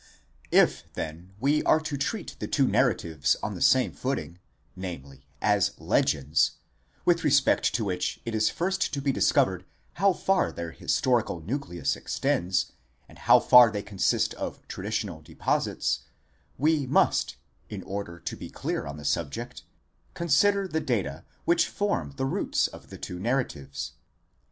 | 0.31 0.51
If 0.65 0.91
then 0.93 1.35
we 1.39 1.61
are 1.61 1.79
to 1.81 1.95
treat 1.95 2.35
the 2.39 2.47
two 2.47 2.67
narratives 2.67 3.35
on 3.43 3.53
the 3.53 3.61
same 3.61 3.91
footing, 3.93 4.39
namely 4.75 5.27
as 5.43 5.73
legends, 5.79 6.53
with 7.05 7.23
respect 7.23 7.71
to 7.75 7.83
which 7.85 8.19
it 8.25 8.33
is 8.33 8.49
first 8.49 8.91
to 8.95 8.99
be 8.99 9.11
discovered 9.11 9.63
how 10.01 10.11
far 10.13 10.51
their 10.51 10.71
his 10.71 10.99
torical 10.99 11.45
nucleus 11.45 11.95
extends, 11.95 12.71
and 13.07 13.19
how 13.29 13.39
far 13.39 13.69
they 13.69 13.83
consist 13.83 14.33
of 14.33 14.67
traditional 14.67 15.21
deposits; 15.21 15.99
we 16.57 16.87
must, 16.87 17.35
in 17.69 17.83
order 17.83 18.17
to 18.21 18.35
be 18.35 18.49
clear 18.49 18.87
on 18.87 18.97
the 18.97 19.05
subject, 19.05 19.61
consider 20.15 20.67
the 20.67 20.81
data 20.81 21.25
which 21.45 21.67
form 21.67 22.13
the 22.17 22.25
roots 22.25 22.65
of 22.67 22.89
the 22.89 22.97
two 22.97 23.19
narratives. 23.19 23.91